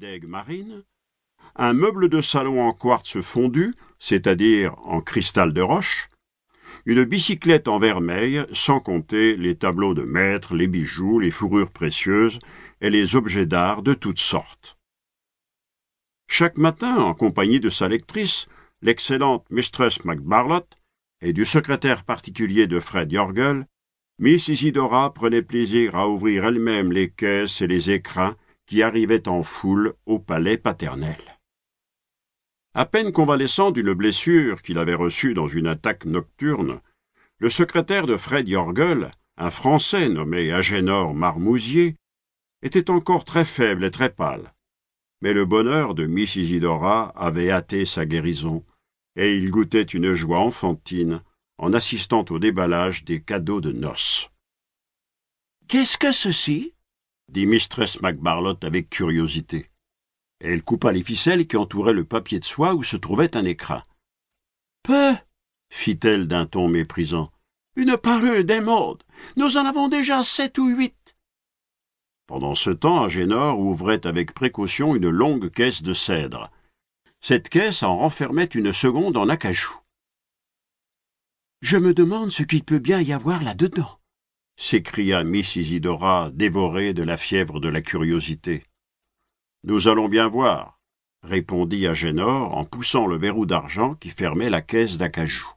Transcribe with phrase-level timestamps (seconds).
[0.00, 0.82] d'aigue marine,
[1.56, 6.08] un meuble de salon en quartz fondu, c'est-à-dire en cristal de roche,
[6.86, 12.38] une bicyclette en vermeil, sans compter les tableaux de maître, les bijoux, les fourrures précieuses
[12.80, 14.78] et les objets d'art de toutes sortes.
[16.28, 18.46] Chaque matin, en compagnie de sa lectrice,
[18.80, 20.64] l'excellente Mistress MacBarlot,
[21.20, 23.66] et du secrétaire particulier de Fred Yorgel,
[24.18, 28.36] Miss Isidora prenait plaisir à ouvrir elle-même les caisses et les écrins
[28.70, 31.18] qui arrivaient en foule au palais paternel.
[32.72, 36.80] À peine convalescent d'une blessure qu'il avait reçue dans une attaque nocturne,
[37.38, 41.96] le secrétaire de Fred Yorgel, un Français nommé Agénor Marmousier,
[42.62, 44.54] était encore très faible et très pâle.
[45.20, 48.64] Mais le bonheur de Miss Isidora avait hâté sa guérison,
[49.16, 51.22] et il goûtait une joie enfantine
[51.58, 54.30] en assistant au déballage des cadeaux de noces.
[55.66, 56.72] Qu'est-ce que ceci?
[57.30, 59.70] Dit Mistress MacBarlot avec curiosité
[60.40, 63.84] elle coupa les ficelles qui entouraient le papier de soie où se trouvait un écrin.
[64.82, 65.12] Peu,
[65.70, 67.30] fit-elle d'un ton méprisant.
[67.76, 69.02] Une parure d'émeraude.
[69.36, 71.14] Nous en avons déjà sept ou huit.
[72.26, 76.50] Pendant ce temps, Agénor ouvrait avec précaution une longue caisse de cèdre.
[77.20, 79.74] Cette caisse en renfermait une seconde en acajou.
[81.60, 83.99] Je me demande ce qu'il peut bien y avoir là-dedans,
[84.60, 88.62] s'écria Miss Isidora, dévorée de la fièvre de la curiosité.
[89.64, 90.78] Nous allons bien voir,
[91.22, 95.48] répondit Agénor en poussant le verrou d'argent qui fermait la caisse d'acajou.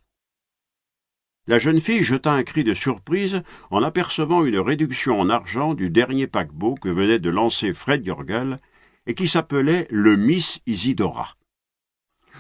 [1.47, 5.89] La jeune fille jeta un cri de surprise en apercevant une réduction en argent du
[5.89, 8.57] dernier paquebot que venait de lancer Fred Yorgel
[9.05, 11.35] et qui s'appelait le Miss Isidora.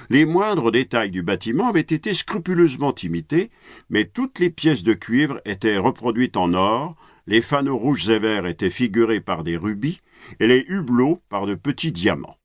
[0.09, 3.49] Les moindres détails du bâtiment avaient été scrupuleusement imités,
[3.89, 6.95] mais toutes les pièces de cuivre étaient reproduites en or,
[7.25, 10.01] les fanaux rouges et verts étaient figurés par des rubis,
[10.39, 12.37] et les hublots par de petits diamants.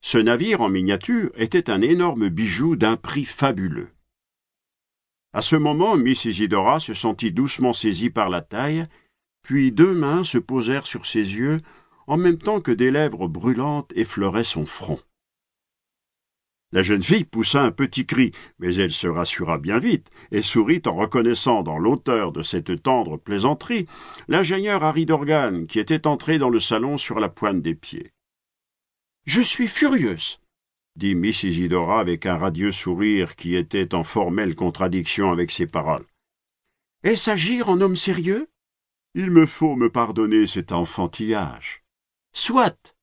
[0.00, 3.90] Ce navire en miniature était un énorme bijou d'un prix fabuleux.
[5.32, 8.86] À ce moment, Miss Isidora se sentit doucement saisie par la taille,
[9.42, 11.60] puis deux mains se posèrent sur ses yeux
[12.06, 15.00] en même temps que des lèvres brûlantes effleuraient son front.
[16.72, 20.80] La jeune fille poussa un petit cri, mais elle se rassura bien vite et sourit
[20.86, 23.86] en reconnaissant dans l'auteur de cette tendre plaisanterie
[24.26, 28.12] l'ingénieur Harry Dorgan qui était entré dans le salon sur la pointe des pieds.
[29.26, 30.40] Je suis furieuse,
[30.96, 36.06] dit Miss Isidora avec un radieux sourire qui était en formelle contradiction avec ses paroles.
[37.04, 38.48] Est-ce agir en homme sérieux?
[39.14, 41.84] Il me faut me pardonner cet enfantillage.
[42.32, 42.96] Soit,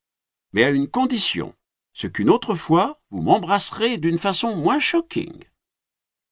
[0.52, 1.54] mais à une condition
[1.92, 5.44] ce qu'une autre fois vous m'embrasserez d'une façon moins shocking.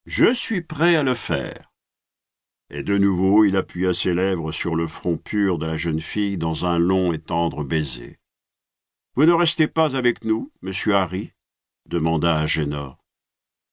[0.07, 1.73] Je suis prêt à le faire.
[2.71, 6.39] Et de nouveau il appuya ses lèvres sur le front pur de la jeune fille
[6.39, 8.19] dans un long et tendre baiser.
[9.15, 11.33] Vous ne restez pas avec nous, monsieur Harry?
[11.87, 12.99] demanda Agénor.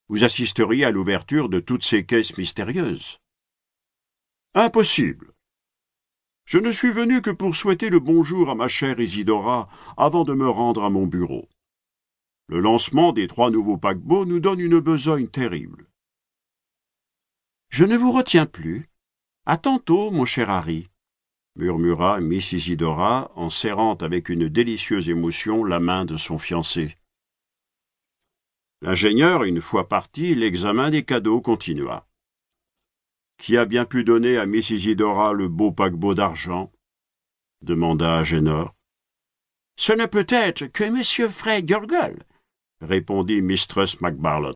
[0.07, 3.19] Vous assisteriez à l'ouverture de toutes ces caisses mystérieuses.
[4.53, 5.33] Impossible.
[6.45, 9.67] Je ne suis venu que pour souhaiter le bonjour à ma chère Isidora
[9.97, 11.49] avant de me rendre à mon bureau.
[12.47, 15.88] Le lancement des trois nouveaux paquebots nous donne une besogne terrible.
[17.69, 18.89] Je ne vous retiens plus.
[19.45, 20.89] À tantôt, mon cher Harry,
[21.55, 26.97] murmura Miss Isidora en serrant avec une délicieuse émotion la main de son fiancé.
[28.81, 32.07] L'ingénieur, une fois parti, l'examen des cadeaux continua.
[33.38, 36.72] Qui a bien pu donner à Miss Isidora le beau paquebot d'argent?
[37.61, 38.75] demanda Agénor.
[39.78, 41.29] Ce ne peut être que M.
[41.29, 42.23] Fred Gurgle,
[42.85, 44.56] répondit Mistress MacBarlot.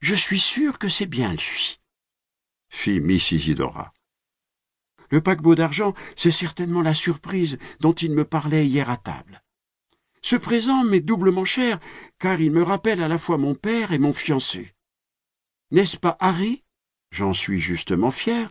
[0.00, 1.80] Je suis sûr que c'est bien lui,
[2.68, 3.92] fit Miss Isidora.
[5.10, 9.42] Le paquebot d'argent, c'est certainement la surprise dont il me parlait hier à table.
[10.22, 11.78] Ce présent m'est doublement cher,
[12.18, 14.74] car il me rappelle à la fois mon père et mon fiancé.
[15.70, 16.64] N'est-ce pas Harry
[17.10, 18.50] J'en suis justement fier,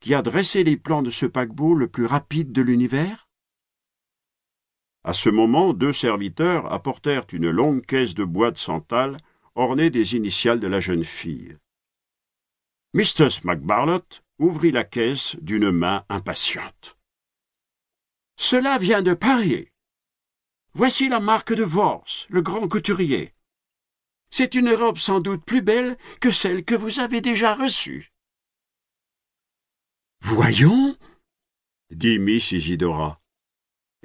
[0.00, 3.25] qui a dressé les plans de ce paquebot le plus rapide de l'univers?
[5.06, 9.18] À ce moment, deux serviteurs apportèrent une longue caisse de bois de santal
[9.54, 11.56] ornée des initiales de la jeune fille.
[12.92, 14.02] Mistress MacBarlot
[14.40, 16.98] ouvrit la caisse d'une main impatiente.
[18.36, 19.68] Cela vient de Paris.
[20.74, 23.32] Voici la marque de Vors, le grand couturier.
[24.30, 28.12] C'est une robe sans doute plus belle que celle que vous avez déjà reçue.
[30.20, 30.96] Voyons,
[31.90, 33.20] dit Miss Isidora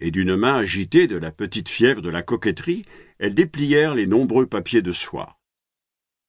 [0.01, 2.85] et d'une main agitée de la petite fièvre de la coquetterie,
[3.19, 5.39] elles déplièrent les nombreux papiers de soie.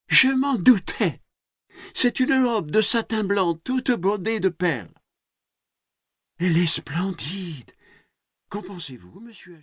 [0.08, 1.20] Je m'en doutais.
[1.94, 4.92] C'est une robe de satin blanc toute bordée de perles.
[6.38, 7.72] Elle est splendide.
[8.48, 9.56] Qu'en pensez-vous, monsieur